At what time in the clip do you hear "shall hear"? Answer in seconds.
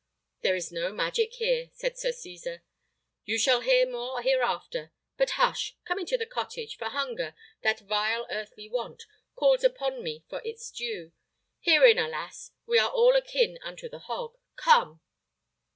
3.37-3.87